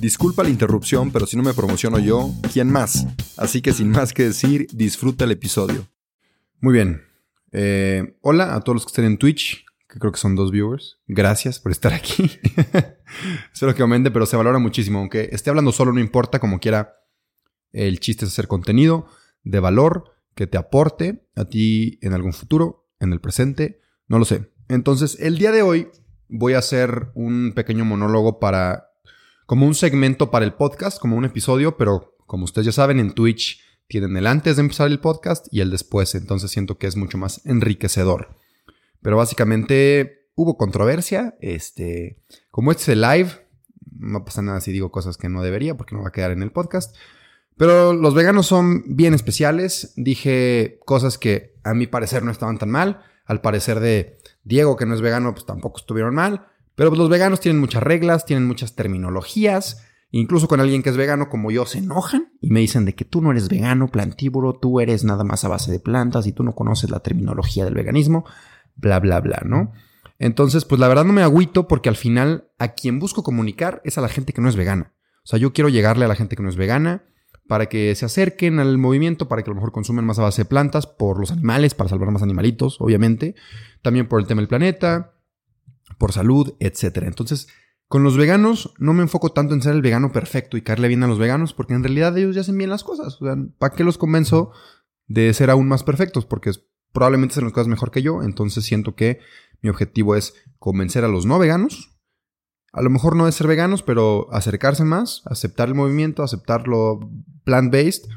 [0.00, 3.06] Disculpa la interrupción, pero si no me promociono yo, ¿quién más?
[3.36, 5.86] Así que sin más que decir, disfruta el episodio.
[6.60, 7.02] Muy bien.
[7.52, 11.00] Eh, hola a todos los que estén en Twitch, que creo que son dos viewers.
[11.06, 12.30] Gracias por estar aquí.
[13.52, 15.00] Espero que aumente, pero se valora muchísimo.
[15.00, 16.96] Aunque esté hablando solo, no importa, como quiera.
[17.70, 19.06] El chiste es hacer contenido
[19.42, 24.24] de valor que te aporte a ti en algún futuro, en el presente, no lo
[24.24, 24.50] sé.
[24.68, 25.88] Entonces, el día de hoy
[26.28, 28.89] voy a hacer un pequeño monólogo para
[29.50, 33.10] como un segmento para el podcast, como un episodio, pero como ustedes ya saben, en
[33.10, 36.94] Twitch tienen el antes de empezar el podcast y el después, entonces siento que es
[36.94, 38.36] mucho más enriquecedor.
[39.02, 42.20] Pero básicamente hubo controversia, este,
[42.52, 43.30] como este es el live,
[43.98, 46.44] no pasa nada si digo cosas que no debería porque no va a quedar en
[46.44, 46.94] el podcast.
[47.56, 49.94] Pero los veganos son bien especiales.
[49.96, 53.02] Dije cosas que a mi parecer no estaban tan mal.
[53.24, 56.46] Al parecer de Diego, que no es vegano, pues tampoco estuvieron mal.
[56.74, 59.84] Pero los veganos tienen muchas reglas, tienen muchas terminologías.
[60.12, 63.04] Incluso con alguien que es vegano como yo se enojan y me dicen de que
[63.04, 66.42] tú no eres vegano, plantívoro, tú eres nada más a base de plantas y tú
[66.42, 68.24] no conoces la terminología del veganismo,
[68.74, 69.72] bla, bla, bla, ¿no?
[70.18, 73.98] Entonces, pues la verdad no me agüito porque al final a quien busco comunicar es
[73.98, 74.92] a la gente que no es vegana.
[75.24, 77.04] O sea, yo quiero llegarle a la gente que no es vegana
[77.46, 80.42] para que se acerquen al movimiento, para que a lo mejor consumen más a base
[80.42, 83.34] de plantas por los animales, para salvar más animalitos, obviamente.
[83.82, 85.14] También por el tema del planeta,
[86.00, 87.02] por salud, etc.
[87.02, 87.46] Entonces,
[87.86, 91.02] con los veganos no me enfoco tanto en ser el vegano perfecto y caerle bien
[91.02, 93.18] a los veganos, porque en realidad ellos ya hacen bien las cosas.
[93.58, 94.50] ¿para qué los convenzo
[95.06, 96.24] de ser aún más perfectos?
[96.24, 96.52] Porque
[96.92, 98.22] probablemente hacen las cosas mejor que yo.
[98.22, 99.20] Entonces siento que
[99.60, 101.98] mi objetivo es convencer a los no veganos.
[102.72, 107.00] A lo mejor no es ser veganos, pero acercarse más, aceptar el movimiento, aceptarlo
[107.44, 108.08] plant-based,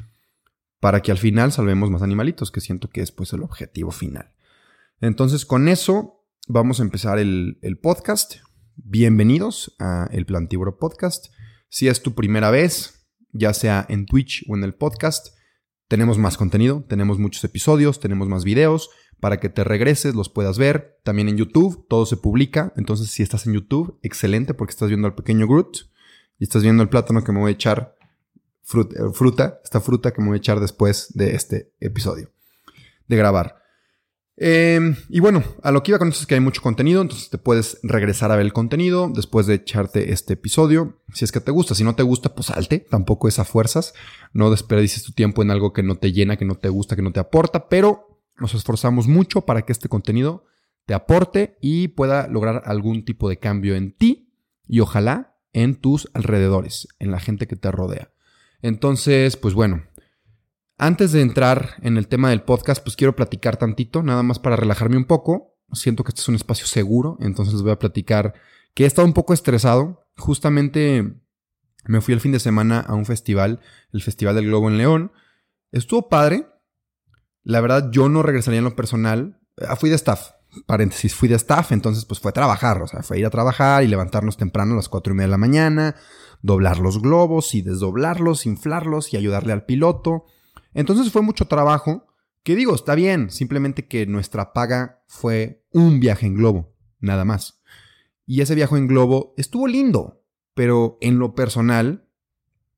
[0.80, 4.32] para que al final salvemos más animalitos, que siento que es pues el objetivo final.
[5.00, 6.13] Entonces con eso
[6.48, 8.36] vamos a empezar el, podcast.
[8.76, 11.26] Bienvenidos a El Plantívoro Podcast.
[11.68, 15.28] Si es tu primera vez, ya sea en Twitch o en el podcast,
[15.88, 18.90] tenemos más contenido, tenemos muchos episodios, tenemos más videos
[19.20, 20.98] para que te regreses, los puedas ver.
[21.02, 22.72] También en YouTube, todo se publica.
[22.76, 25.78] Entonces, si estás en YouTube, excelente porque estás viendo al pequeño Groot
[26.38, 27.96] y estás viendo el plátano que me voy a echar,
[28.74, 32.30] eh, fruta esta fruta que me voy a echar después de este episodio
[33.08, 33.63] de grabar.
[34.36, 37.30] Em, y bueno, a lo que iba con esto es que hay mucho contenido, entonces
[37.30, 41.00] te puedes regresar a ver el contenido después de echarte este episodio.
[41.12, 43.94] Si es que te gusta, si no te gusta, pues salte, tampoco es a fuerzas.
[44.32, 47.02] No desperdicies tu tiempo en algo que no te llena, que no te gusta, que
[47.02, 50.44] no te aporta, pero nos esforzamos mucho para que este contenido
[50.86, 54.32] te aporte y pueda lograr algún tipo de cambio en ti
[54.66, 58.10] y ojalá en tus alrededores, en la gente que te rodea.
[58.60, 59.84] Entonces, pues bueno,
[60.76, 64.56] antes de entrar en el tema del podcast, pues quiero platicar tantito, nada más para
[64.56, 65.56] relajarme un poco.
[65.72, 68.34] Siento que este es un espacio seguro, entonces les voy a platicar
[68.74, 70.06] que he estado un poco estresado.
[70.16, 71.14] Justamente
[71.86, 73.60] me fui el fin de semana a un festival,
[73.92, 75.12] el Festival del Globo en León.
[75.70, 76.46] Estuvo padre.
[77.42, 79.38] La verdad, yo no regresaría en lo personal.
[79.58, 80.30] Ah, fui de staff,
[80.66, 83.30] paréntesis, fui de staff, entonces pues fue a trabajar, o sea, fue a ir a
[83.30, 85.94] trabajar y levantarnos temprano a las cuatro y media de la mañana,
[86.42, 90.24] doblar los globos y desdoblarlos, inflarlos y ayudarle al piloto.
[90.74, 92.06] Entonces fue mucho trabajo,
[92.42, 97.62] que digo, está bien, simplemente que nuestra paga fue un viaje en globo, nada más.
[98.26, 100.22] Y ese viaje en globo estuvo lindo,
[100.54, 102.06] pero en lo personal,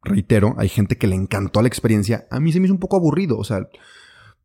[0.03, 2.97] reitero, hay gente que le encantó la experiencia, a mí se me hizo un poco
[2.97, 3.69] aburrido, o sea,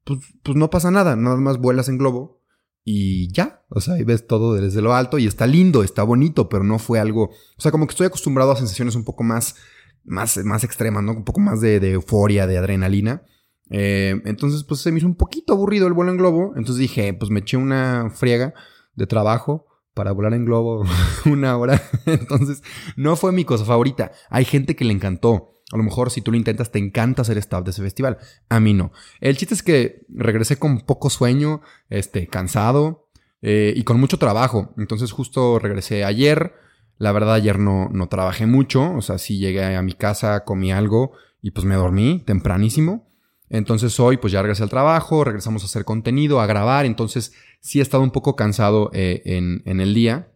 [0.03, 2.41] pues, pues no pasa nada, nada más vuelas en globo
[2.83, 6.49] y ya, o sea, ahí ves todo desde lo alto y está lindo, está bonito,
[6.49, 9.55] pero no fue algo, o sea, como que estoy acostumbrado a sensaciones un poco más,
[10.03, 11.11] más, más extremas, ¿no?
[11.11, 13.23] Un poco más de, de euforia, de adrenalina.
[13.71, 16.53] Eh, entonces, pues se me hizo un poquito aburrido el vuelo en globo.
[16.55, 18.53] Entonces dije, pues me eché una friega
[18.95, 20.83] de trabajo para volar en globo
[21.25, 21.81] una hora.
[22.05, 22.61] Entonces,
[22.95, 24.11] no fue mi cosa favorita.
[24.29, 25.47] Hay gente que le encantó.
[25.71, 28.17] A lo mejor si tú lo intentas, te encanta ser staff de ese festival.
[28.49, 28.91] A mí no.
[29.21, 33.07] El chiste es que regresé con poco sueño, este, cansado.
[33.41, 34.73] eh, y con mucho trabajo.
[34.77, 36.53] Entonces justo regresé ayer.
[36.97, 40.71] La verdad ayer no, no trabajé mucho, o sea, sí llegué a mi casa, comí
[40.71, 43.10] algo y pues me dormí tempranísimo.
[43.51, 47.79] Entonces hoy pues ya regresé al trabajo, regresamos a hacer contenido, a grabar, entonces sí
[47.79, 50.31] he estado un poco cansado eh, en, el día.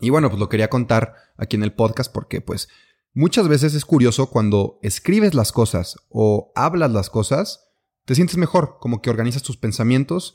[0.00, 2.70] Y bueno, pues lo quería contar aquí en el podcast porque pues
[3.12, 7.68] muchas veces es curioso cuando escribes las cosas o hablas las cosas,
[8.06, 10.34] te sientes mejor, como que organizas tus pensamientos,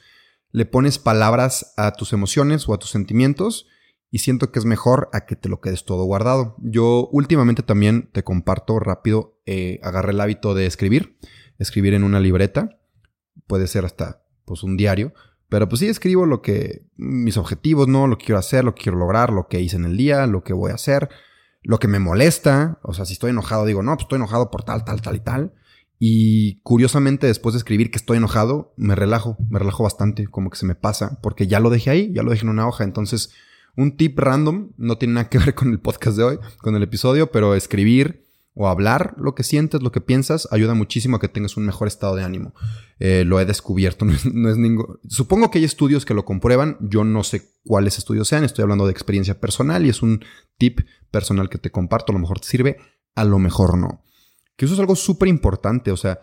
[0.52, 3.66] le pones palabras a tus emociones o a tus sentimientos
[4.12, 6.58] y siento que es mejor a que te lo quedes todo guardado.
[6.60, 11.18] Yo últimamente también te comparto rápido, eh, agarré el hábito de escribir,
[11.60, 12.80] escribir en una libreta,
[13.48, 15.14] puede ser hasta pues un diario,
[15.50, 18.08] pero pues sí escribo lo que, mis objetivos, ¿no?
[18.08, 20.44] Lo que quiero hacer, lo que quiero lograr, lo que hice en el día, lo
[20.44, 21.10] que voy a hacer,
[21.62, 22.80] lo que me molesta.
[22.82, 25.20] O sea, si estoy enojado, digo, no, pues estoy enojado por tal, tal, tal y
[25.20, 25.54] tal.
[26.00, 30.58] Y curiosamente, después de escribir que estoy enojado, me relajo, me relajo bastante, como que
[30.58, 32.84] se me pasa, porque ya lo dejé ahí, ya lo dejé en una hoja.
[32.84, 33.32] Entonces,
[33.78, 36.84] un tip random, no tiene nada que ver con el podcast de hoy, con el
[36.84, 38.23] episodio, pero escribir
[38.56, 41.88] o hablar lo que sientes, lo que piensas, ayuda muchísimo a que tengas un mejor
[41.88, 42.54] estado de ánimo.
[43.00, 45.00] Eh, lo he descubierto, no es, ningún...
[45.08, 48.86] Supongo que hay estudios que lo comprueban, yo no sé cuáles estudios sean, estoy hablando
[48.86, 50.24] de experiencia personal y es un
[50.58, 52.78] tip personal que te comparto, a lo mejor te sirve,
[53.16, 54.04] a lo mejor no.
[54.56, 56.20] Que eso es algo súper importante, o sea,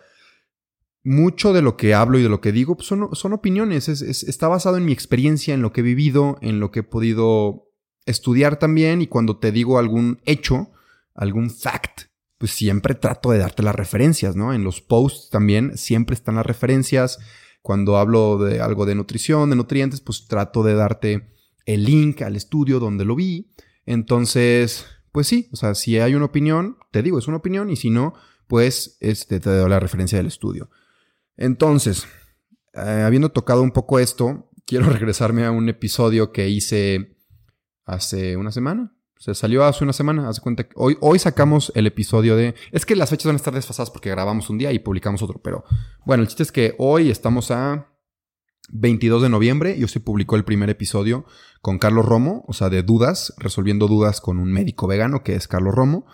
[1.02, 4.76] mucho de lo que hablo y de lo que digo pues, son, opiniones, está basado
[4.76, 7.72] en mi experiencia, en lo que he vivido, en lo que he podido
[8.06, 10.70] estudiar también y cuando te digo algún hecho,
[11.14, 12.09] algún fact,
[12.40, 14.54] pues siempre trato de darte las referencias, ¿no?
[14.54, 17.18] En los posts también siempre están las referencias.
[17.60, 21.34] Cuando hablo de algo de nutrición, de nutrientes, pues trato de darte
[21.66, 23.52] el link al estudio donde lo vi.
[23.84, 27.76] Entonces, pues sí, o sea, si hay una opinión, te digo, es una opinión, y
[27.76, 28.14] si no,
[28.46, 30.70] pues este, te doy la referencia del estudio.
[31.36, 32.08] Entonces,
[32.72, 37.18] eh, habiendo tocado un poco esto, quiero regresarme a un episodio que hice
[37.84, 41.86] hace una semana, se salió hace una semana, hace cuenta que hoy, hoy sacamos el
[41.86, 42.54] episodio de...
[42.72, 45.38] Es que las fechas van a estar desfasadas porque grabamos un día y publicamos otro,
[45.42, 45.62] pero
[46.06, 47.86] bueno, el chiste es que hoy estamos a
[48.70, 51.26] 22 de noviembre y hoy publicó el primer episodio
[51.60, 55.46] con Carlos Romo, o sea, de dudas, resolviendo dudas con un médico vegano que es
[55.46, 56.06] Carlos Romo.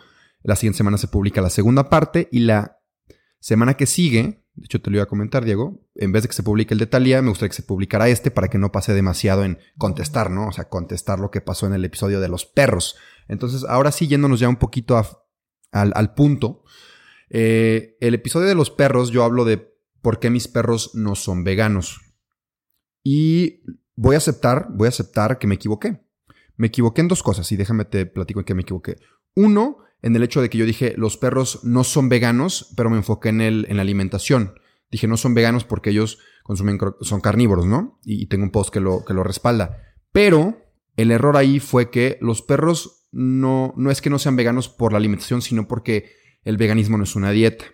[0.43, 2.75] La siguiente semana se publica la segunda parte y la
[3.46, 5.87] semana que sigue de hecho, te lo iba a comentar, Diego.
[5.94, 8.31] En vez de que se publique el de Talía, me gustaría que se publicara este
[8.31, 10.48] para que no pase demasiado en contestar, ¿no?
[10.48, 12.96] O sea, contestar lo que pasó en el episodio de los perros.
[13.28, 14.96] Entonces, ahora sí, yéndonos ya un poquito
[15.72, 16.64] al, punto.
[17.28, 21.44] Eh, el episodio de los perros, yo hablo de por qué mis perros no son
[21.44, 22.00] veganos.
[23.04, 23.62] Y
[23.94, 26.02] voy a aceptar, voy a aceptar que me equivoqué.
[26.56, 28.96] Me equivoqué en dos cosas y déjame te platico en qué me equivoqué.
[29.34, 32.96] Uno, en el hecho de que yo dije, los perros no son veganos, pero me
[32.96, 34.54] enfoqué en, el, en la alimentación.
[34.90, 37.98] Dije, no son veganos porque ellos consumen, son carnívoros, ¿no?
[38.04, 39.82] Y, tengo un post que lo, que lo respalda.
[40.12, 40.64] Pero
[40.96, 44.93] el error ahí fue que los perros no, no es que no sean veganos por
[44.93, 46.12] la alimentación, sino porque
[46.44, 47.64] el veganismo no es una dieta.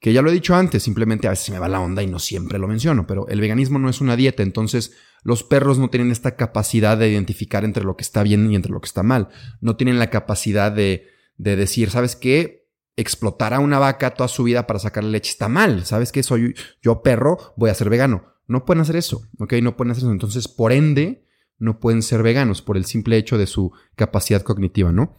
[0.00, 2.18] Que ya lo he dicho antes, simplemente a veces me va la onda y no
[2.18, 4.92] siempre lo menciono, pero el veganismo no es una dieta, entonces
[5.22, 8.70] los perros no tienen esta capacidad de identificar entre lo que está bien y entre
[8.70, 9.30] lo que está mal.
[9.62, 12.68] No tienen la capacidad de de decir, ¿sabes qué?
[12.96, 15.84] Explotar a una vaca toda su vida para sacarle leche está mal.
[15.84, 16.22] ¿Sabes qué?
[16.22, 18.34] Soy yo perro, voy a ser vegano.
[18.46, 19.54] No pueden hacer eso, ¿ok?
[19.62, 20.12] No pueden hacer eso.
[20.12, 21.26] Entonces, por ende,
[21.58, 25.16] no pueden ser veganos por el simple hecho de su capacidad cognitiva, ¿no?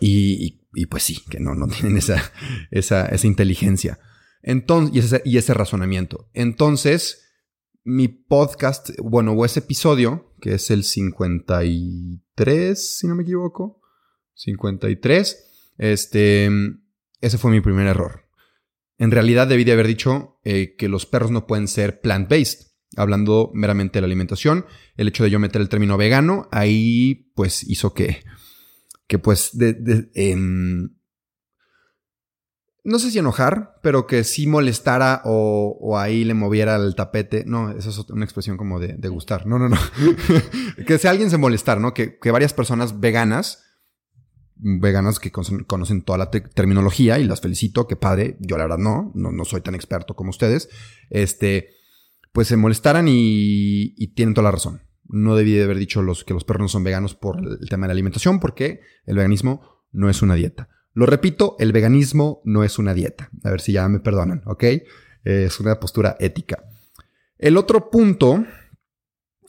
[0.00, 2.32] Y, y, pues sí, que no, no tienen esa,
[2.70, 4.00] esa, esa inteligencia.
[4.42, 6.28] Entonces, y ese, y ese razonamiento.
[6.32, 7.24] Entonces,
[7.84, 13.82] mi podcast, bueno, o ese episodio, que es el 53, si no me equivoco,
[14.34, 15.72] 53.
[15.78, 16.50] Este,
[17.20, 18.24] ese fue mi primer error.
[18.98, 22.72] En realidad debí de haber dicho eh, que los perros no pueden ser plant-based.
[22.96, 27.64] Hablando meramente de la alimentación, el hecho de yo meter el término vegano, ahí pues
[27.64, 28.22] hizo que,
[29.08, 30.94] que pues, de, em,
[32.84, 37.44] no sé si enojar, pero que sí molestara o, ahí le moviera el tapete.
[37.44, 39.44] No, esa es una expresión como de, gustar.
[39.46, 39.78] No, no, no.
[40.86, 41.94] que si alguien se molestara, ¿no?
[41.94, 43.63] Que, que varias personas veganas
[44.64, 48.36] veganas que conocen toda la terminología y las felicito, qué padre.
[48.40, 50.70] Yo la verdad no, no, soy tan experto como ustedes.
[51.10, 51.68] Este,
[52.32, 54.80] pues se molestaran y, tienen toda la razón.
[55.04, 57.84] No debí de haber dicho los, que los perros no son veganos por el tema
[57.84, 60.70] de la alimentación, porque el veganismo no es una dieta.
[60.94, 63.28] Lo repito, el veganismo no es una dieta.
[63.42, 64.64] A ver si ya me perdonan, ¿ok?
[65.24, 66.64] es una postura ética.
[67.38, 68.44] El otro punto,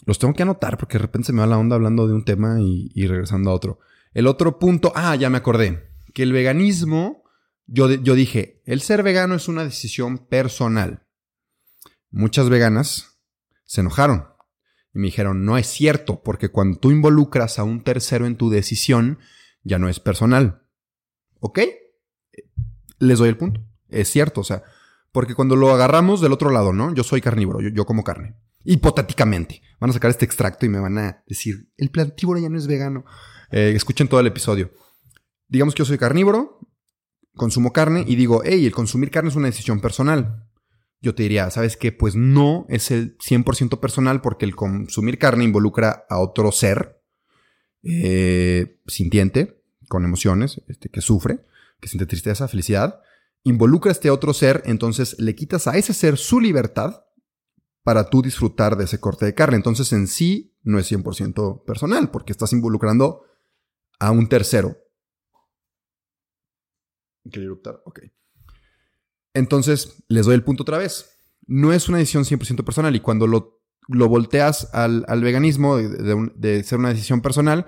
[0.05, 2.23] los tengo que anotar porque de repente se me va la onda hablando de un
[2.23, 3.79] tema y regresando a otro.
[4.15, 7.25] El otro punto, ah, ya me acordé, que el veganismo,
[7.67, 11.05] yo, yo dije, el ser vegano es una decisión personal.
[12.11, 13.19] Muchas veganas
[13.65, 14.27] se enojaron
[14.93, 18.49] Y me dijeron, no es cierto, porque cuando tú involucras a un tercero en tu
[18.49, 19.19] decisión,
[19.63, 20.63] ya no es personal.
[21.41, 21.59] ¿Ok?
[22.99, 23.61] Les doy el punto.
[23.89, 24.63] Es cierto, o sea,
[25.11, 26.93] porque cuando lo agarramos del otro lado, ¿no?
[26.93, 28.37] Yo soy carnívoro, yo, como carne.
[28.63, 29.61] Hipotéticamente.
[29.81, 32.67] Van a sacar este extracto y me van a decir, el plantívoro ya no es
[32.67, 33.03] vegano.
[33.51, 34.71] Eh, escuchen todo el episodio.
[35.47, 36.59] Digamos que yo soy carnívoro,
[37.35, 40.45] consumo carne y digo, hey, el consumir carne es una decisión personal
[41.05, 41.91] yo te diría, ¿sabes qué?
[41.91, 46.99] Pues no es el 100% personal porque el consumir carne involucra a otro ser
[47.83, 51.45] eh, sintiente, con emociones, este, que sufre,
[51.79, 53.01] que siente tristeza, felicidad.
[53.43, 57.03] Involucra a este otro ser, entonces le quitas a ese ser su libertad
[57.83, 59.57] para tú disfrutar de ese corte de carne.
[59.57, 63.21] Entonces en sí no es 100% personal porque estás involucrando
[63.99, 64.77] a un tercero.
[67.23, 67.81] ¿Quiere eruptar?
[67.85, 68.01] Ok.
[69.33, 71.19] Entonces, les doy el punto otra vez.
[71.47, 76.79] No es una decisión 100% personal y cuando lo, lo volteas al, veganismo de, ser
[76.79, 77.65] una decisión personal,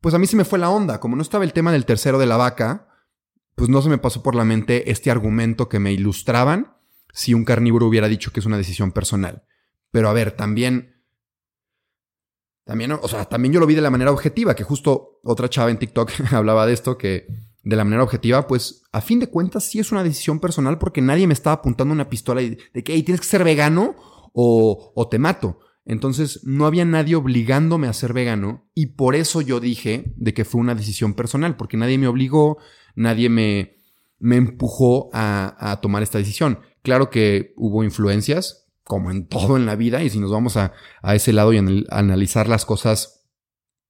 [0.00, 1.00] pues a mí se me fue la onda.
[1.00, 2.88] Como no estaba el tema del tercero de la vaca,
[3.54, 6.76] pues no se me pasó por la mente este argumento que me ilustraban
[7.12, 9.44] si un carnívoro hubiera dicho que es una decisión personal.
[9.90, 10.96] Pero a ver, también...
[12.64, 15.70] También, o sea, también yo lo vi de la manera objetiva, que justo otra chava
[15.70, 17.26] en TikTok hablaba de esto, que
[17.62, 21.02] de la manera objetiva, pues a fin de cuentas sí es una decisión personal porque
[21.02, 23.96] nadie me estaba apuntando una pistola de que tienes que ser vegano
[24.32, 25.58] o, o te mato.
[25.84, 30.44] Entonces no había nadie obligándome a ser vegano y por eso yo dije de que
[30.44, 32.58] fue una decisión personal, porque nadie me obligó,
[32.94, 33.76] nadie me,
[34.18, 36.60] me empujó a, a tomar esta decisión.
[36.82, 40.72] Claro que hubo influencias, como en todo en la vida, y si nos vamos a,
[41.02, 43.19] a ese lado y analizar las cosas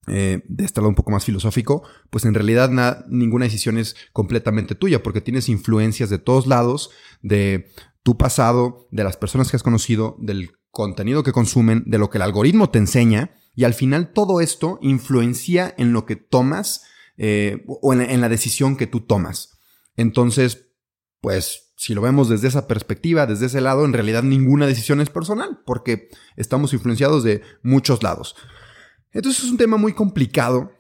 [0.06, 2.70] eh, de este lado un poco más filosófico, pues en realidad
[3.08, 6.90] ninguna decisión es completamente tuya, porque tienes influencias de todos lados,
[7.22, 7.70] de
[8.02, 12.18] tu pasado, de las personas que has conocido, del contenido que consumen, de lo que
[12.18, 16.84] el algoritmo te enseña, y al final todo esto influencia en lo que tomas
[17.16, 19.58] eh, o en, en la decisión que tú tomas.
[19.96, 20.68] Entonces,
[21.20, 25.08] pues si lo vemos desde esa perspectiva, desde ese lado, en realidad ninguna decisión es
[25.08, 28.36] personal, porque estamos influenciados de muchos lados.
[29.12, 30.72] Entonces es un tema muy complicado.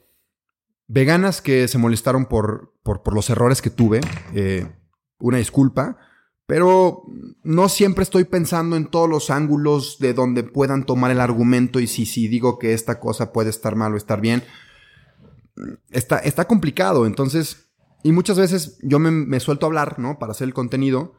[0.86, 4.00] Veganas que se molestaron por, por, los errores que tuve,
[4.34, 4.66] eh,
[5.20, 5.96] una disculpa,
[6.46, 7.04] pero
[7.44, 11.86] no siempre estoy pensando en todos los ángulos de donde puedan tomar el argumento y
[11.86, 14.42] si, si digo que esta cosa puede estar mal o estar bien.
[15.90, 17.70] Está, está complicado, entonces,
[18.02, 20.18] y muchas veces yo me, me suelto a hablar, ¿no?
[20.18, 21.14] Para hacer el contenido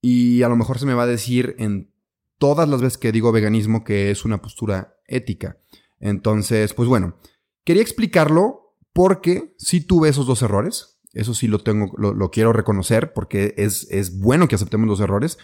[0.00, 1.90] y a lo mejor se me va a decir en
[2.38, 5.58] todas las veces que digo veganismo que es una postura ética.
[6.00, 7.16] Entonces, pues bueno,
[7.64, 10.98] quería explicarlo porque sí tuve esos dos errores.
[11.12, 15.38] Eso sí lo tengo, lo, quiero reconocer porque es, es, bueno que aceptemos los errores.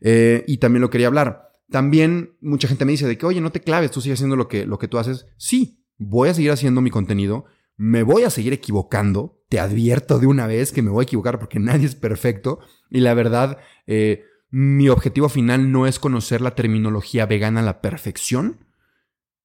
[0.00, 1.52] Eh, y también lo quería hablar.
[1.70, 4.48] También mucha gente me dice de que, oye, no te claves, tú sigues haciendo lo
[4.48, 5.26] que, lo que tú haces.
[5.36, 7.46] Sí, voy a seguir haciendo mi contenido.
[7.76, 9.42] Me voy a seguir equivocando.
[9.48, 12.60] Te advierto de una vez que me voy a equivocar porque nadie es perfecto.
[12.90, 17.80] Y la verdad, eh, mi objetivo final no es conocer la terminología vegana a la
[17.80, 18.63] perfección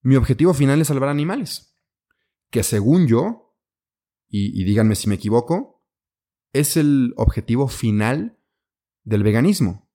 [0.01, 1.75] mi objetivo final es salvar animales,
[2.49, 3.55] que según yo,
[4.27, 5.83] y, díganme si me equivoco,
[6.53, 8.39] es el objetivo final
[9.03, 9.89] del veganismo.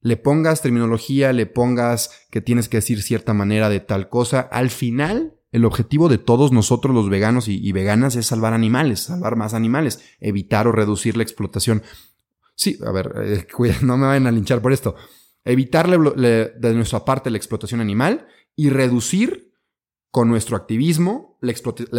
[0.00, 4.70] Le pongas terminología, le pongas que tienes que decir cierta manera de tal cosa, al
[4.70, 9.54] final el objetivo de todos nosotros los veganos y, veganas es salvar animales, salvar más
[9.54, 11.82] animales, evitar o reducir la explotación.
[12.56, 13.46] Sí, a ver, eh,
[13.82, 14.96] no me vayan a linchar por esto
[15.44, 19.52] evitar de nuestra parte la explotación animal y reducir
[20.10, 21.50] con nuestro activismo la,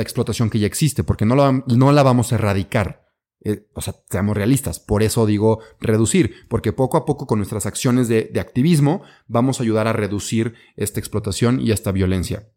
[0.01, 3.05] explotación que ya existe, porque no la, no la vamos a erradicar.
[3.43, 4.79] Eh, o sea, seamos realistas.
[4.79, 9.63] Por eso digo reducir, porque poco a poco con nuestras acciones de, activismo vamos a
[9.63, 12.49] ayudar a reducir esta explotación y esta violencia.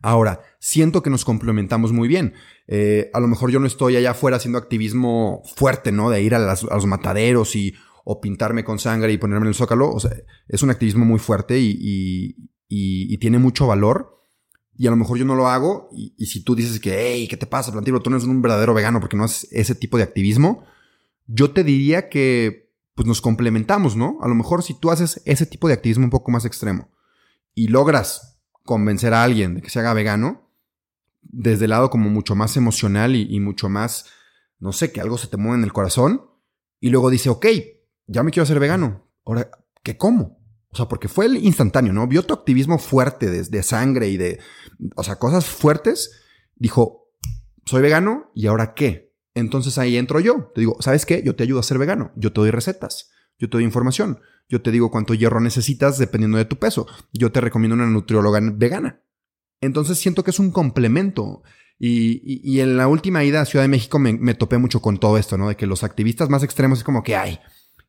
[0.00, 2.34] Ahora, siento que nos complementamos muy bien.
[2.66, 6.08] Eh, a lo mejor yo no estoy allá afuera haciendo activismo fuerte, ¿no?
[6.08, 7.74] De ir a los mataderos y
[8.04, 9.90] o pintarme con sangre y ponerme en el zócalo.
[9.90, 10.12] O sea,
[10.46, 12.50] es un activismo muy fuerte y,
[13.18, 14.22] tiene mucho valor.
[14.76, 15.88] Y a lo mejor yo no lo hago.
[15.92, 18.02] Y, si tú dices que, hey, ¿qué te pasa, Plantibro?
[18.02, 20.64] Tú no eres un verdadero vegano porque no haces ese tipo de activismo.
[21.26, 24.18] Yo te diría que, pues nos complementamos, ¿no?
[24.20, 26.90] A lo mejor si tú haces ese tipo de activismo un poco más extremo
[27.54, 30.50] y logras convencer a alguien de que se haga vegano,
[31.22, 34.06] desde el lado como mucho más emocional y, y mucho más,
[34.58, 36.22] no sé, que algo se te mueve en el corazón,
[36.80, 37.46] y luego dice, ok,
[38.06, 39.08] ya me quiero hacer vegano.
[39.24, 39.50] Ahora,
[39.82, 40.44] ¿qué como?
[40.70, 42.06] O sea, porque fue el instantáneo, ¿no?
[42.08, 44.40] Vio tu activismo fuerte de, sangre y de,
[44.96, 46.20] o sea, cosas fuertes.
[46.56, 47.12] Dijo,
[47.64, 49.14] soy vegano y ahora qué?
[49.34, 50.50] Entonces ahí entro yo.
[50.54, 51.22] Te digo, ¿sabes qué?
[51.24, 52.12] Yo te ayudo a ser vegano.
[52.16, 53.12] Yo te doy recetas.
[53.38, 54.20] Yo te doy información.
[54.48, 56.86] Yo te digo cuánto hierro necesitas dependiendo de tu peso.
[57.12, 59.00] Yo te recomiendo una nutrióloga vegana.
[59.60, 61.42] Entonces siento que es un complemento.
[61.78, 65.36] Y, en la última ida a Ciudad de México me, topé mucho con todo esto,
[65.36, 65.48] ¿no?
[65.48, 67.40] De que los activistas más extremos es como que, hay.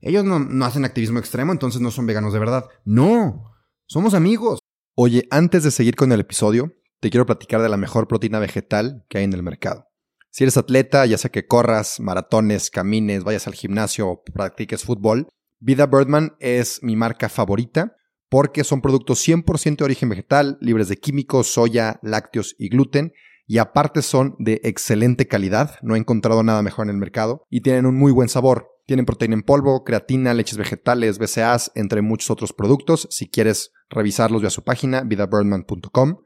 [0.01, 2.65] Ellos no, no hacen activismo extremo, entonces no son veganos de verdad.
[2.83, 3.51] No,
[3.87, 4.59] somos amigos.
[4.95, 9.05] Oye, antes de seguir con el episodio, te quiero platicar de la mejor proteína vegetal
[9.09, 9.87] que hay en el mercado.
[10.31, 15.29] Si eres atleta, ya sea que corras, maratones, camines, vayas al gimnasio o practiques fútbol,
[15.59, 17.95] Vida Birdman es mi marca favorita
[18.29, 23.13] porque son productos 100% de origen vegetal, libres de químicos, soya, lácteos y gluten,
[23.47, 27.61] y aparte son de excelente calidad, no he encontrado nada mejor en el mercado, y
[27.61, 28.74] tienen un muy buen sabor.
[28.85, 33.07] Tienen proteína en polvo, creatina, leches vegetales, BCAAs, entre muchos otros productos.
[33.09, 36.17] Si quieres revisarlos, ve a su página, vidabirdman.com.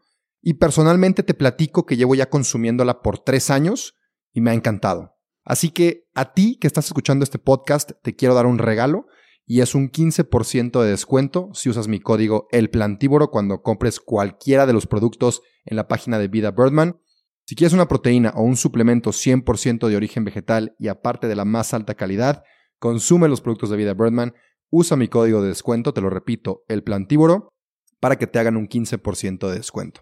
[0.42, 3.96] Y personalmente te platico que llevo ya consumiéndola por tres años
[4.34, 5.16] y me ha encantado.
[5.44, 9.08] Así que a ti que estás escuchando este podcast, te quiero dar un regalo
[9.46, 14.68] y es un 15% de descuento si usas mi código El Plantívoro cuando compres cualquiera
[14.68, 17.02] de los productos en la página de Vida Birdman.
[17.50, 21.46] Si quieres una proteína o un suplemento 100% de origen vegetal y aparte de la
[21.46, 22.44] más alta calidad,
[22.78, 24.36] consume los productos de Vida Birdman,
[24.70, 27.52] usa mi código de descuento, te lo repito, El Plantívoro,
[28.00, 30.02] para que te hagan un 15% de descuento.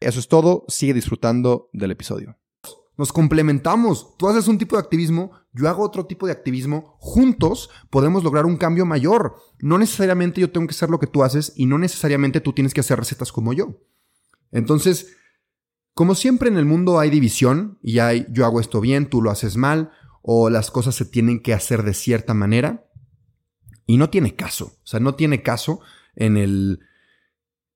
[0.00, 2.36] Eso es todo, sigue disfrutando del episodio.
[2.98, 4.14] Nos complementamos.
[4.18, 6.98] Tú haces un tipo de activismo, yo hago otro tipo de activismo.
[6.98, 9.36] Juntos podemos lograr un cambio mayor.
[9.60, 12.74] No necesariamente yo tengo que hacer lo que tú haces y no necesariamente tú tienes
[12.74, 13.80] que hacer recetas como yo.
[14.50, 15.16] Entonces,
[15.94, 19.30] como siempre en el mundo hay división y hay yo hago esto bien, tú lo
[19.30, 19.90] haces mal
[20.22, 22.88] o las cosas se tienen que hacer de cierta manera.
[23.84, 24.76] Y no tiene caso.
[24.82, 25.80] O sea, no tiene caso
[26.14, 26.80] en el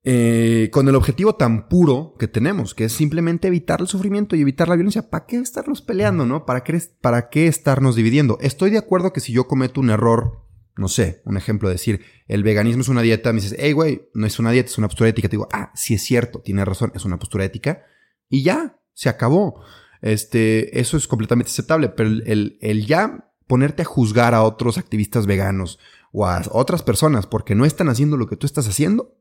[0.09, 4.41] eh, con el objetivo tan puro que tenemos, que es simplemente evitar el sufrimiento y
[4.41, 5.09] evitar la violencia.
[5.09, 6.45] ¿Para qué estarnos peleando, no?
[6.45, 8.37] ¿Para qué, ¿Para qué estarnos dividiendo?
[8.39, 10.45] Estoy de acuerdo que si yo cometo un error,
[10.77, 14.07] no sé, un ejemplo, de decir, el veganismo es una dieta, me dices, hey, güey,
[14.13, 15.27] no es una dieta, es una postura ética.
[15.27, 17.83] Te digo, ah, sí es cierto, tiene razón, es una postura ética.
[18.29, 19.61] Y ya, se acabó.
[20.01, 25.25] Este, eso es completamente aceptable, pero el, el ya ponerte a juzgar a otros activistas
[25.25, 25.79] veganos
[26.11, 29.17] o a otras personas porque no están haciendo lo que tú estás haciendo,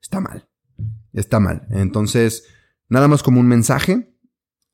[0.00, 0.48] está mal.
[1.12, 1.66] Está mal.
[1.70, 2.44] Entonces,
[2.88, 4.14] nada más como un mensaje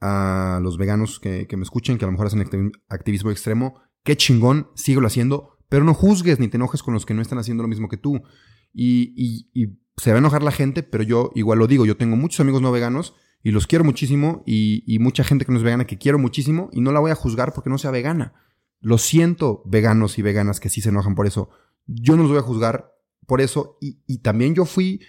[0.01, 3.81] a los veganos que, me escuchen, que a lo mejor hacen activismo extremo.
[4.03, 7.39] Qué chingón, síguelo haciendo, pero no juzgues ni te enojes con los que no están
[7.39, 8.23] haciendo lo mismo que tú.
[8.73, 9.47] Y,
[9.97, 12.61] se va a enojar la gente, pero yo igual lo digo, yo tengo muchos amigos
[12.61, 13.15] no veganos
[13.45, 16.81] y los quiero muchísimo y, mucha gente que no es vegana que quiero muchísimo y
[16.81, 18.33] no la voy a juzgar porque no sea vegana.
[18.81, 21.51] Lo siento, veganos y veganas que sí se enojan por eso.
[21.87, 22.95] Yo no los voy a juzgar
[23.27, 23.77] por eso.
[23.83, 25.03] Y, también yo fui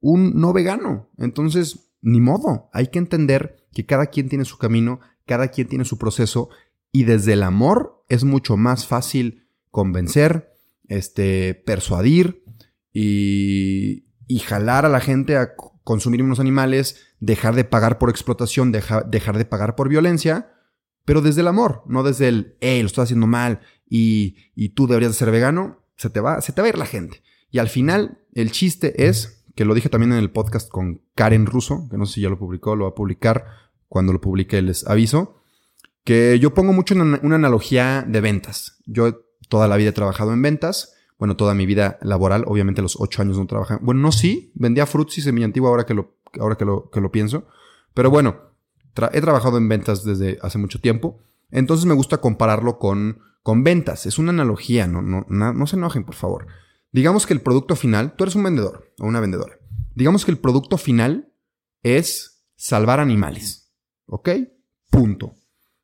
[0.00, 1.08] un no vegano.
[1.16, 2.68] Entonces, ni modo.
[2.74, 6.50] Hay que entender que cada quien tiene su camino, cada quien tiene su proceso.
[6.92, 10.52] Y desde el amor es mucho más fácil convencer,
[10.88, 12.44] este, persuadir
[12.92, 18.72] y, y jalar a la gente a consumir unos animales, dejar de pagar por explotación,
[18.72, 20.52] dejar de pagar por violencia,
[21.04, 24.86] pero desde el amor, no desde el, hey, lo estás haciendo mal y, y tú
[24.86, 27.22] deberías de ser vegano, se te, va, se te va a ir la gente.
[27.50, 31.46] Y al final, el chiste es, que lo dije también en el podcast con Karen
[31.46, 33.46] Russo, que no sé si ya lo publicó, lo va a publicar
[33.88, 35.42] cuando lo publique les aviso,
[36.04, 38.78] que yo pongo mucho una, una analogía de ventas.
[38.86, 43.00] Yo toda la vida he trabajado en ventas, bueno, toda mi vida laboral, obviamente los
[43.00, 43.76] ocho años no trabajé.
[43.80, 47.00] Bueno, no sí, vendía fruits y semilla antigua ahora que lo, ahora que lo, que
[47.00, 47.46] lo pienso.
[47.94, 48.48] Pero bueno,
[49.12, 51.20] he trabajado en ventas desde hace mucho tiempo.
[51.50, 54.06] Entonces me gusta compararlo con, con ventas.
[54.06, 56.46] Es una analogía, no, no, no, no se enojen, por favor.
[56.92, 59.58] Digamos que el producto final, tú eres un vendedor o una vendedora.
[59.94, 61.32] Digamos que el producto final
[61.82, 63.72] es salvar animales.
[64.06, 64.30] ¿Ok?
[64.90, 65.34] Punto.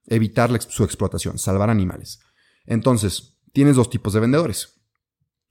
[0.07, 2.21] Evitar su explotación, salvar animales.
[2.67, 4.81] Entonces, tienes dos tipos de vendedores.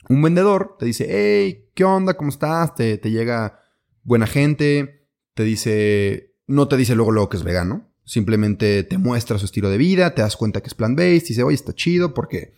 [0.09, 2.15] Un vendedor te dice, hey, ¿qué onda?
[2.15, 2.75] ¿Cómo estás?
[2.75, 3.62] Te, te llega
[4.03, 9.39] buena gente, te dice, no te dice luego luego que es vegano, simplemente te muestra
[9.39, 12.53] su estilo de vida, te das cuenta que es plant-based, dice, oye, está chido porque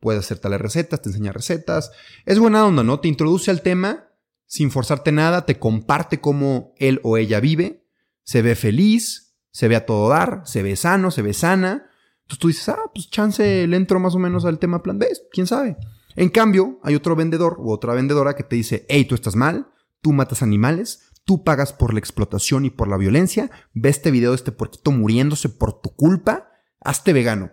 [0.00, 1.92] puede hacer tales recetas, te enseña recetas.
[2.26, 3.00] Es buena onda, ¿no?
[3.00, 4.08] Te introduce al tema
[4.46, 7.86] sin forzarte nada, te comparte cómo él o ella vive,
[8.22, 11.88] se ve feliz, se ve a todo dar, se ve sano, se ve sana.
[12.22, 15.08] Entonces tú dices, ah, pues chance le entro más o menos al tema plan B,
[15.30, 15.76] quién sabe.
[16.16, 19.68] En cambio, hay otro vendedor u otra vendedora que te dice, hey, tú estás mal,
[20.02, 24.32] tú matas animales, tú pagas por la explotación y por la violencia, ve este video
[24.32, 27.52] de este puerquito muriéndose por tu culpa, hazte vegano.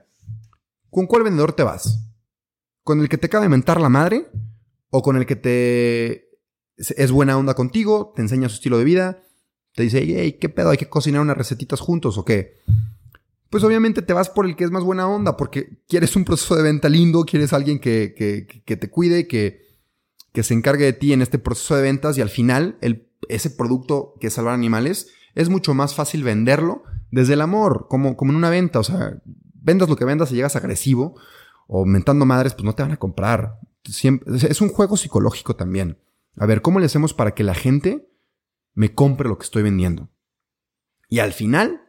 [0.89, 2.09] ¿Con cuál vendedor te vas?
[2.83, 4.29] ¿Con el que te acaba de mentar la madre?
[4.89, 6.27] ¿O con el que te
[6.75, 9.21] es buena onda contigo, te enseña su estilo de vida,
[9.75, 10.69] te dice, hey, ¿qué pedo?
[10.69, 12.55] ¿Hay que cocinar unas recetitas juntos o qué?
[13.49, 16.55] pues obviamente te vas por el que es más buena onda, porque quieres un proceso
[16.55, 19.68] de venta lindo, quieres alguien que, que, te cuide, que,
[20.31, 22.77] que se encargue de ti en este proceso de ventas y al final
[23.27, 28.15] ese producto que es salvar animales es mucho más fácil venderlo desde el amor, como,
[28.15, 28.79] como en una venta.
[28.79, 29.21] O sea,
[29.53, 31.15] vendas lo que vendas y llegas agresivo
[31.67, 33.59] o mentando madres, pues no te van a comprar.
[33.83, 35.99] Siempre, es un juego psicológico también.
[36.37, 38.09] A ver, ¿cómo le hacemos para que la gente
[38.73, 40.09] me compre lo que estoy vendiendo?
[41.07, 41.81] Y al final,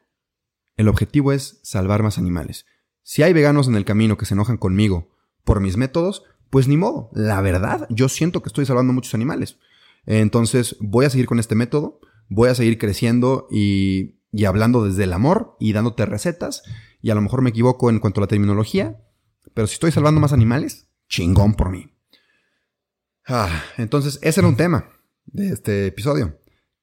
[0.76, 2.66] el objetivo es salvar más animales.
[3.02, 5.10] Si hay veganos en el camino que se enojan conmigo
[5.44, 7.10] por mis métodos, pues ni modo.
[7.14, 9.58] La verdad, yo siento que estoy salvando muchos animales.
[10.04, 15.12] Entonces, voy a seguir con este método, voy a seguir creciendo y, hablando desde el
[15.12, 16.62] amor y dándote recetas.
[17.00, 19.00] Y a lo mejor me equivoco en cuanto a la terminología,
[19.54, 21.94] pero si estoy salvando más animales, chingón por mí.
[23.26, 24.88] Ah, entonces, ese era un tema
[25.26, 26.38] de este episodio.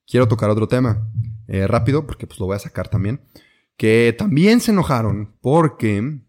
[0.06, 1.12] Quiero tocar otro tema
[1.48, 3.22] eh, rápido, porque pues lo voy a sacar también.
[3.76, 6.22] Que también se enojaron porque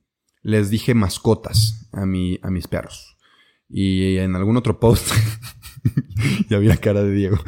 [0.43, 3.18] les dije mascotas a, mi, a mis perros.
[3.69, 5.13] Y en algún otro post
[6.49, 7.39] ya había cara de Diego.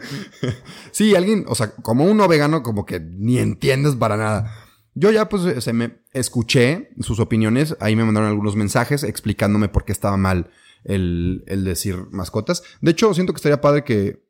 [0.90, 4.54] sí, alguien, o sea, como uno vegano, como que ni entiendes para nada.
[4.94, 9.84] Yo ya pues se me escuché sus opiniones, ahí me mandaron algunos mensajes explicándome por
[9.84, 10.50] qué estaba mal
[10.84, 12.62] el, el decir mascotas.
[12.80, 14.26] De hecho, siento que estaría padre que,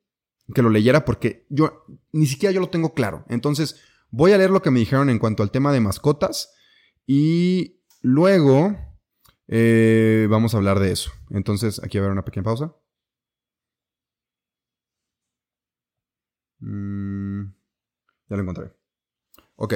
[0.54, 3.24] que lo leyera porque yo ni siquiera yo lo tengo claro.
[3.28, 3.76] Entonces,
[4.10, 6.52] voy a leer lo que me dijeron en cuanto al tema de mascotas
[7.06, 8.76] y luego
[9.52, 11.10] eh, vamos a hablar de eso.
[11.30, 12.72] Entonces, aquí va a haber una pequeña pausa.
[16.60, 17.46] Mm,
[18.28, 18.72] ya lo encontré.
[19.56, 19.74] Ok.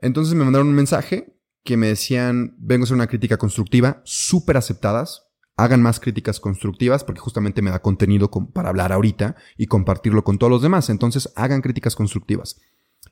[0.00, 4.56] Entonces me mandaron un mensaje que me decían, vengo a hacer una crítica constructiva, súper
[4.56, 5.30] aceptadas.
[5.56, 10.38] Hagan más críticas constructivas porque justamente me da contenido para hablar ahorita y compartirlo con
[10.38, 10.90] todos los demás.
[10.90, 12.60] Entonces hagan críticas constructivas.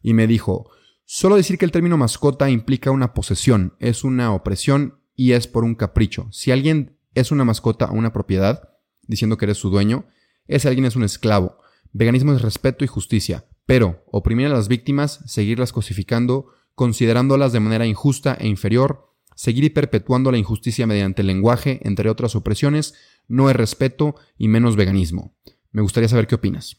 [0.02, 0.70] Y me dijo,
[1.04, 5.64] solo decir que el término mascota implica una posesión, es una opresión y es por
[5.64, 6.29] un capricho.
[6.31, 8.76] Si alguien es una mascota o una propiedad,
[9.09, 10.07] diciendo que eres su dueño,
[10.46, 11.59] ese alguien es un esclavo.
[11.92, 17.87] Veganismo es respeto y justicia, pero oprimir a las víctimas, seguirlas cosificando, considerándolas de manera
[17.87, 22.94] injusta e inferior, seguir y perpetuando la injusticia mediante el lenguaje, entre otras opresiones,
[23.29, 25.37] no es respeto y menos veganismo.
[25.72, 26.76] Me gustaría saber qué opinas.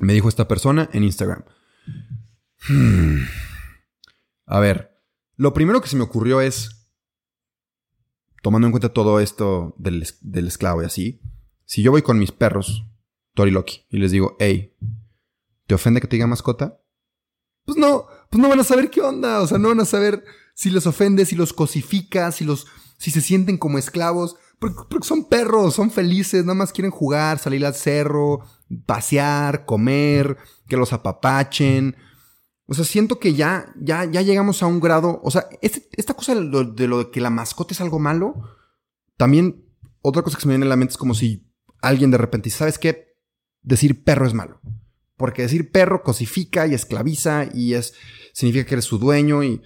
[0.00, 1.44] Me dijo esta persona en Instagram.
[2.68, 3.22] Hmm.
[4.46, 5.00] A ver,
[5.36, 6.75] lo primero que se me ocurrió es,
[8.46, 11.20] tomando en cuenta todo esto del, del esclavo y así,
[11.64, 12.86] si yo voy con mis perros
[13.34, 14.72] Tori Loki y les digo, hey,
[15.66, 16.80] ¿te ofende que te diga mascota?
[17.64, 20.22] Pues no, pues no van a saber qué onda, o sea, no van a saber
[20.54, 25.24] si les ofende, si los cosifica, si los, si se sienten como esclavos, porque, son
[25.24, 28.42] perros, son felices, nada más quieren jugar, salir al cerro,
[28.86, 30.36] pasear, comer,
[30.68, 31.96] que los apapachen.
[32.66, 36.14] O sea, siento que ya, ya, ya llegamos a un grado, o sea, este, esta
[36.14, 38.34] cosa de lo, de que la mascota es algo malo,
[39.16, 39.64] también
[40.02, 41.48] otra cosa que se me viene a la mente es como si
[41.80, 43.06] alguien de repente, ¿sabes qué?
[43.66, 44.60] decir perro es malo.
[45.16, 47.94] Porque decir perro cosifica y esclaviza y es,
[48.32, 49.60] significa que eres su dueño y,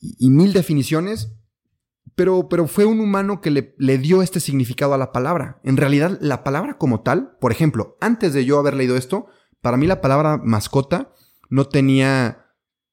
[0.00, 1.32] y, mil definiciones.
[2.14, 5.60] Pero, pero fue un humano que le, le, dio este significado a la palabra.
[5.64, 9.26] En realidad, la palabra como tal, por ejemplo, antes de yo haber leído esto,
[9.62, 11.14] para mí la palabra mascota
[11.52, 12.46] no tenía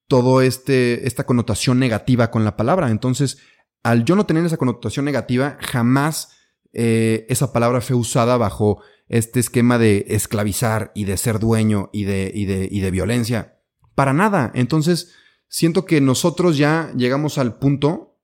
[0.08, 2.92] todo este, esta connotación negativa con la palabra.
[2.92, 3.38] Entonces,
[3.84, 6.34] al yo no tener esa connotación negativa, jamás
[6.74, 12.04] eh, esa palabra fue usada bajo este esquema de esclavizar y de ser dueño y
[12.04, 13.60] de, y de, y de violencia.
[13.96, 14.52] Para nada.
[14.54, 15.16] Entonces,
[15.48, 18.18] siento que nosotros ya llegamos al punto,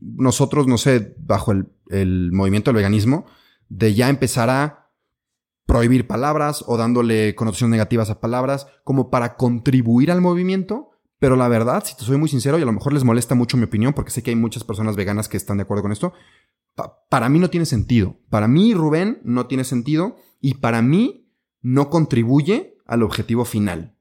[0.00, 3.26] nosotros, no sé, bajo el, el movimiento del veganismo,
[3.68, 4.83] de ya empezar a
[5.66, 10.90] prohibir palabras o dándole connotaciones negativas a palabras como para contribuir al movimiento.
[11.18, 13.56] Pero la verdad, si te soy muy sincero, y a lo mejor les molesta mucho
[13.56, 16.12] mi opinión, porque sé que hay muchas personas veganas que están de acuerdo con esto,
[17.08, 18.16] para mí no tiene sentido.
[18.30, 21.30] Para mí, Rubén, no tiene sentido y para mí
[21.62, 23.96] no contribuye al objetivo final.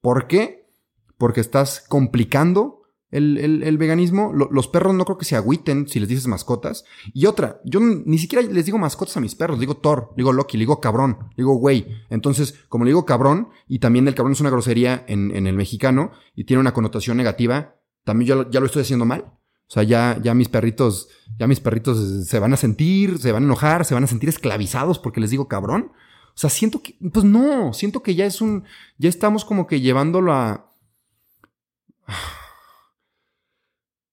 [0.00, 0.68] ¿Por qué?
[1.16, 2.75] Porque estás complicando
[3.10, 4.32] el, veganismo.
[4.32, 6.84] los perros no creo que se agüiten si les dices mascotas.
[7.12, 9.60] Y otra, yo ni siquiera les digo mascotas a mis perros.
[9.60, 11.86] digo Thor, digo Loki, digo cabrón, digo güey.
[12.10, 16.10] Entonces, como le digo cabrón, y también el cabrón es una grosería en, el mexicano
[16.34, 19.24] y tiene una connotación negativa, también yo ya lo estoy haciendo mal.
[19.68, 23.42] O sea, ya, ya mis perritos, ya mis perritos se van a sentir, se van
[23.42, 25.92] a enojar, se van a sentir esclavizados porque les digo cabrón.
[26.36, 28.64] O sea, siento que, pues no, siento que ya es un,
[28.98, 30.70] ya estamos como que llevándolo a...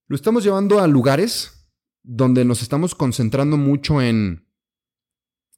[0.08, 1.70] Lo estamos llevando a lugares
[2.04, 4.48] donde nos estamos concentrando mucho en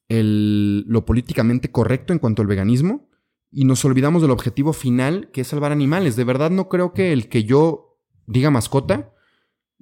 [0.08, 3.08] el, lo políticamente correcto en cuanto al veganismo
[3.50, 6.16] y nos olvidamos del objetivo final, que es salvar animales.
[6.16, 9.12] De verdad no creo que el que yo diga mascota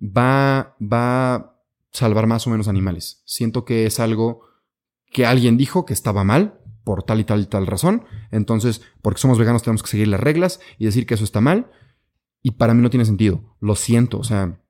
[0.00, 1.60] va, va a
[1.92, 3.22] salvar más o menos animales.
[3.26, 4.42] Siento que es algo
[5.10, 8.04] que alguien dijo que estaba mal por tal y tal y tal razón.
[8.30, 11.70] Entonces, porque somos veganos tenemos que seguir las reglas y decir que eso está mal.
[12.46, 13.56] Y para mí no tiene sentido.
[13.58, 14.18] Lo siento.
[14.18, 14.60] O sea,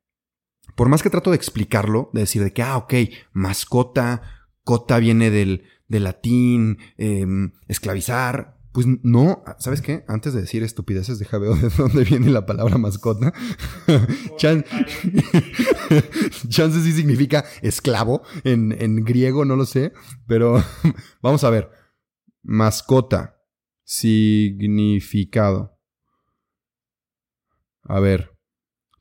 [0.77, 2.95] por más que trato de explicarlo, de decir de que, ah, ok,
[3.33, 4.23] mascota,
[4.63, 8.61] cota viene del, del latín, em, esclavizar.
[8.71, 10.05] Pues no, ¿sabes qué?
[10.07, 13.35] Antes de decir estupideces, deja ver de dónde viene la palabra mascota.
[14.37, 14.65] Chan
[16.49, 19.93] Chance sí significa esclavo en, en griego, no lo sé.
[20.29, 20.63] Pero
[21.23, 21.71] vamos a ver.
[22.45, 23.43] Mascota.
[23.83, 25.74] Significado.
[27.85, 28.37] A ver.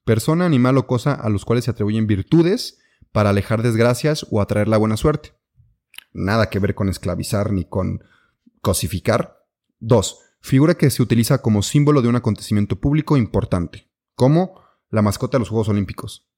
[0.05, 2.79] Persona, animal o cosa a los cuales se atribuyen virtudes
[3.11, 5.33] para alejar desgracias o atraer la buena suerte.
[6.11, 8.03] Nada que ver con esclavizar ni con
[8.61, 9.45] cosificar.
[9.79, 10.19] 2.
[10.41, 15.39] Figura que se utiliza como símbolo de un acontecimiento público importante, como la mascota de
[15.39, 16.29] los Juegos Olímpicos.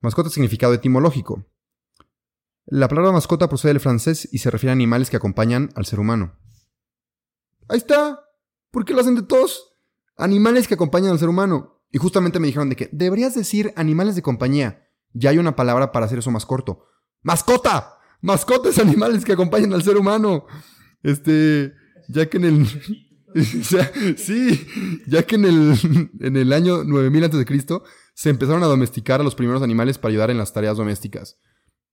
[0.00, 1.46] Mascota significado etimológico.
[2.66, 5.98] La palabra mascota procede del francés y se refiere a animales que acompañan al ser
[5.98, 6.38] humano.
[7.68, 8.20] Ahí está.
[8.70, 9.71] ¿Por qué lo hacen de todos?
[10.16, 11.80] Animales que acompañan al ser humano.
[11.90, 14.88] Y justamente me dijeron de que deberías decir animales de compañía.
[15.12, 16.86] Ya hay una palabra para hacer eso más corto.
[17.22, 17.98] ¡Mascota!
[18.20, 20.46] ¡Mascotas animales que acompañan al ser humano!
[21.02, 21.74] Este
[22.08, 22.66] ya que en el...
[24.16, 24.66] sí,
[25.06, 27.62] ya que en el, en el año 9000 a.C.
[28.14, 31.38] se empezaron a domesticar a los primeros animales para ayudar en las tareas domésticas.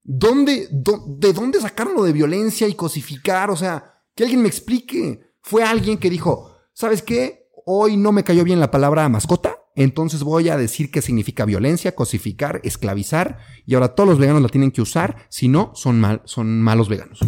[0.02, 3.50] ¿Dónde, ¿De dónde sacaron lo de violencia y cosificar?
[3.50, 5.20] O sea, que alguien me explique.
[5.42, 7.39] Fue alguien que dijo, ¿sabes qué?
[7.72, 11.94] Hoy no me cayó bien la palabra mascota, entonces voy a decir qué significa violencia,
[11.94, 16.20] cosificar, esclavizar, y ahora todos los veganos la tienen que usar, si no, son, mal,
[16.24, 17.20] son malos veganos.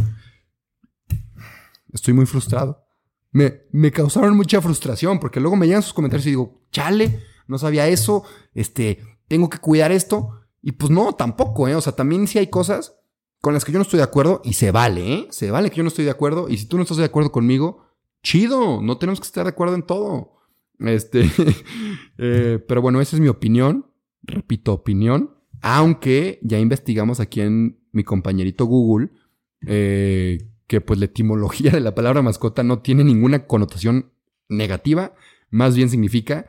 [1.92, 2.84] Estoy muy frustrado.
[3.30, 7.56] Me, me causaron mucha frustración porque luego me llegan sus comentarios y digo, chale, no
[7.56, 10.40] sabía eso, este, tengo que cuidar esto.
[10.60, 11.76] Y pues no, tampoco, ¿eh?
[11.76, 12.96] O sea, también si hay cosas
[13.40, 15.28] con las que yo no estoy de acuerdo y se vale, ¿eh?
[15.30, 17.30] Se vale que yo no estoy de acuerdo y si tú no estás de acuerdo
[17.30, 17.91] conmigo,
[18.22, 20.32] chido, no tenemos que estar de acuerdo en todo.
[20.78, 21.30] Este,
[22.18, 23.86] eh, pero bueno, esa es mi opinión,
[24.22, 29.10] repito, opinión, aunque ya investigamos aquí en mi compañerito Google,
[29.66, 34.12] eh, que pues la etimología de la palabra mascota no tiene ninguna connotación
[34.48, 35.14] negativa,
[35.50, 36.46] más bien significa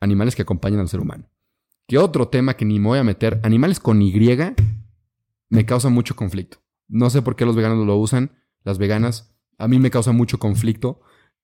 [0.00, 1.28] animales que acompañan al ser humano.
[1.86, 4.12] Que otro tema que ni me voy a meter, animales con Y,
[5.48, 6.58] me causa mucho conflicto.
[6.88, 8.32] No sé por qué los veganos lo usan,
[8.64, 11.00] las veganas, a mí me causa mucho conflicto.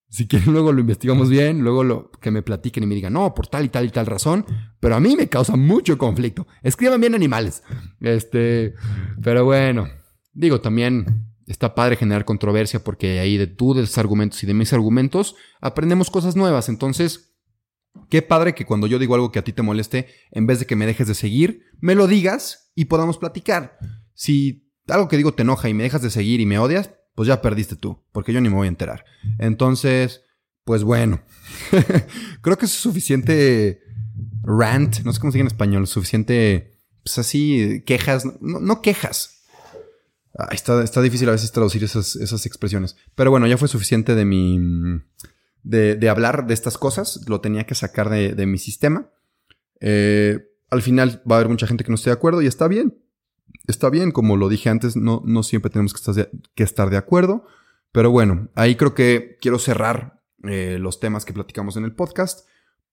[0.08, 3.34] Si quieren, luego lo investigamos bien, luego lo, que me platiquen y me digan, no,
[3.34, 4.46] por tal y tal y tal razón,
[4.80, 6.46] pero a mí me causa mucho conflicto.
[6.62, 7.62] Escriban bien animales.
[8.00, 8.74] Este,
[9.22, 9.88] pero bueno,
[10.32, 14.54] digo, también está padre generar controversia porque ahí de tú, de tus argumentos y de
[14.54, 16.68] mis argumentos, aprendemos cosas nuevas.
[16.68, 17.36] Entonces,
[18.10, 20.66] qué padre que cuando yo digo algo que a ti te moleste, en vez de
[20.66, 23.78] que me dejes de seguir, me lo digas y podamos platicar.
[24.14, 27.26] Si algo que digo te enoja y me dejas de seguir y me odias, pues
[27.26, 29.04] ya perdiste tú, porque yo ni me voy a enterar.
[29.38, 30.22] Entonces,
[30.64, 31.22] pues bueno,
[32.42, 33.82] creo que es suficiente
[34.42, 39.44] rant, no sé cómo se dice en español, suficiente, pues así, quejas, no, quejas,
[40.50, 42.96] está, está difícil a veces traducir esas, expresiones.
[43.14, 44.60] Pero bueno, ya fue suficiente de mi.
[45.62, 47.20] De, hablar de estas cosas.
[47.26, 49.10] Lo tenía que sacar de, de mi sistema.
[49.80, 50.38] Eh,
[50.70, 52.94] al final va a haber mucha gente que no esté de acuerdo y está bien.
[53.66, 57.44] Está bien, como lo dije antes, no, siempre tenemos que estar, de, acuerdo.
[57.92, 62.48] Pero bueno, ahí creo que quiero cerrar eh, los temas que platicamos en el podcast.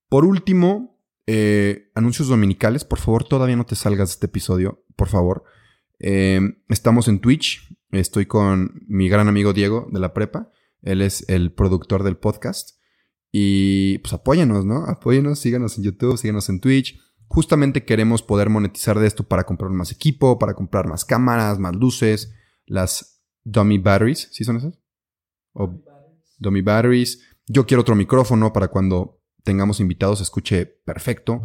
[0.10, 2.86] Por último, eh, anuncios dominicales.
[2.86, 5.44] Por favor, todavía no te salgas de este episodio, por favor.
[6.00, 7.70] Eh, estamos en Twitch.
[7.92, 10.50] Estoy con mi gran amigo Diego de la prepa.
[10.82, 12.80] Él es el productor del podcast.
[13.32, 14.86] Y pues apóyanos, ¿no?
[14.86, 17.00] Apóyanos, síganos en YouTube, síganos en Twitch.
[17.34, 21.76] Justamente queremos poder monetizar de esto para comprar más equipo, para comprar más cámaras, más
[21.76, 22.32] luces,
[22.68, 24.78] las dummy batteries, ¿sí son esas?
[25.54, 25.82] O
[26.38, 27.24] dummy batteries.
[27.48, 31.42] Yo quiero otro micrófono para cuando tengamos invitados se escuche perfecto.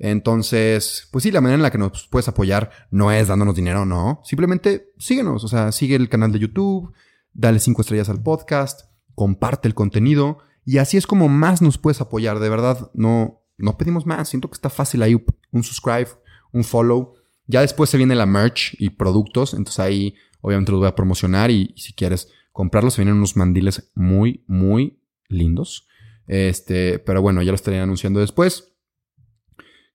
[0.00, 3.86] Entonces, pues sí, la manera en la que nos puedes apoyar no es dándonos dinero,
[3.86, 4.20] no.
[4.24, 6.92] Simplemente síguenos, o sea, sigue el canal de YouTube,
[7.32, 12.00] dale cinco estrellas al podcast, comparte el contenido y así es como más nos puedes
[12.00, 12.40] apoyar.
[12.40, 14.28] De verdad, no, no pedimos más.
[14.28, 15.14] Siento que está fácil ahí
[15.52, 16.08] un subscribe,
[16.52, 17.14] un follow.
[17.46, 21.50] Ya después se viene la merch y productos, entonces ahí obviamente los voy a promocionar
[21.50, 25.86] y, si quieres comprarlos, se vienen unos mandiles muy, muy lindos.
[26.26, 28.74] Este, pero bueno, ya lo estaré anunciando después.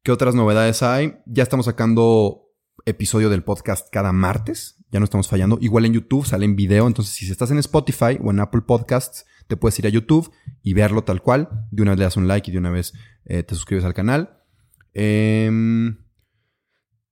[0.02, 1.16] ¿Qué otras novedades hay?
[1.26, 2.44] Ya estamos sacando
[2.86, 4.84] episodio del podcast cada martes.
[4.92, 5.58] Ya no estamos fallando.
[5.62, 6.88] Igual en YouTube sale en video.
[6.88, 10.74] Entonces, si estás en Spotify o en Apple Podcasts, te puedes ir a YouTube y
[10.74, 11.68] verlo tal cual.
[11.72, 12.94] De una vez le das un like y de una vez
[13.26, 14.44] eh, te suscribes al canal.
[14.94, 15.98] Em,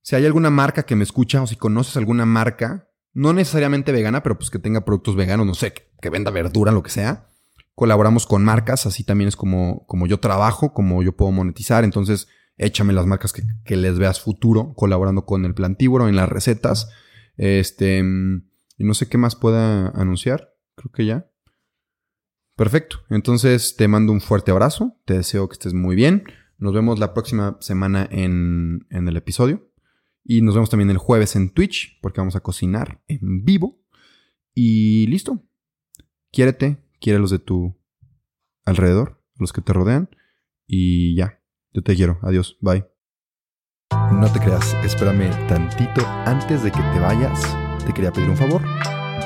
[0.02, 4.22] si hay alguna marca que me escucha o si conoces alguna marca, no necesariamente vegana,
[4.22, 7.28] pero pues que tenga productos veganos, no sé, que, venda verdura, lo que sea.
[7.74, 11.84] Colaboramos con marcas, así también es como, como yo trabajo, como yo puedo monetizar.
[11.84, 16.28] Entonces, échame las marcas que, que les veas futuro colaborando con el plantívoro en las
[16.28, 16.90] recetas.
[17.36, 20.54] Este, y no sé qué más pueda anunciar.
[20.74, 21.31] Creo que ya.
[22.56, 22.98] Perfecto.
[23.08, 24.96] Entonces te mando un fuerte abrazo.
[25.04, 26.24] Te deseo que estés muy bien.
[26.58, 29.70] Nos vemos la próxima semana en, en el episodio.
[30.24, 33.82] Y nos vemos también el jueves en Twitch, porque vamos a cocinar en vivo.
[34.54, 35.42] Y listo.
[36.30, 37.76] Quiérete, quiere los de tu
[38.64, 40.10] alrededor, los que te rodean.
[40.66, 41.42] Y ya.
[41.72, 42.18] Yo te quiero.
[42.22, 42.58] Adiós.
[42.60, 42.84] Bye.
[44.12, 47.56] No te creas, espérame tantito antes de que te vayas.
[47.84, 48.62] Te quería pedir un favor.